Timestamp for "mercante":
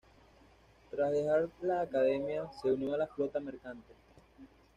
3.39-3.93